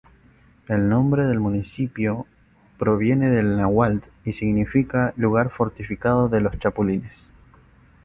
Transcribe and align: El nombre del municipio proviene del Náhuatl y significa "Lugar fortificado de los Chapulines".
El 0.67 0.89
nombre 0.89 1.27
del 1.27 1.39
municipio 1.39 2.25
proviene 2.79 3.29
del 3.29 3.55
Náhuatl 3.57 4.07
y 4.25 4.33
significa 4.33 5.13
"Lugar 5.15 5.51
fortificado 5.51 6.27
de 6.27 6.41
los 6.41 6.57
Chapulines". 6.57 7.35